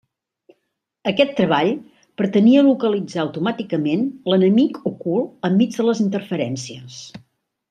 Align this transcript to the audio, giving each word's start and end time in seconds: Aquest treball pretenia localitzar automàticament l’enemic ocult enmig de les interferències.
Aquest 1.11 1.35
treball 1.39 1.69
pretenia 2.21 2.63
localitzar 2.69 3.21
automàticament 3.25 4.09
l’enemic 4.33 4.81
ocult 4.93 5.49
enmig 5.51 5.79
de 5.79 5.87
les 5.91 6.03
interferències. 6.09 6.99